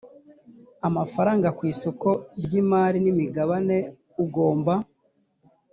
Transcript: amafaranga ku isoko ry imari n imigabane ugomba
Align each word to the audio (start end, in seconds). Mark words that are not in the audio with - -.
amafaranga 0.87 1.47
ku 1.57 1.61
isoko 1.73 2.09
ry 2.43 2.53
imari 2.61 2.97
n 3.01 3.07
imigabane 3.13 3.77
ugomba 4.23 4.73